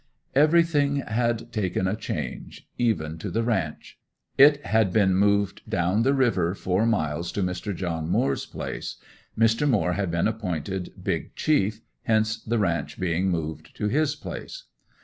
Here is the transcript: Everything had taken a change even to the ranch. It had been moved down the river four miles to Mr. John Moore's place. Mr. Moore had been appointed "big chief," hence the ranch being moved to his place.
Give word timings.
Everything 0.33 0.95
had 0.95 1.51
taken 1.53 1.87
a 1.87 1.95
change 1.95 2.67
even 2.75 3.19
to 3.19 3.29
the 3.29 3.43
ranch. 3.43 3.99
It 4.35 4.65
had 4.65 4.91
been 4.91 5.13
moved 5.13 5.61
down 5.69 6.01
the 6.01 6.15
river 6.15 6.55
four 6.55 6.87
miles 6.87 7.31
to 7.33 7.43
Mr. 7.43 7.75
John 7.75 8.09
Moore's 8.09 8.47
place. 8.47 8.95
Mr. 9.37 9.69
Moore 9.69 9.93
had 9.93 10.09
been 10.09 10.27
appointed 10.27 10.91
"big 11.03 11.35
chief," 11.35 11.81
hence 12.01 12.41
the 12.43 12.57
ranch 12.57 12.99
being 12.99 13.29
moved 13.29 13.75
to 13.75 13.89
his 13.89 14.15
place. 14.15 14.63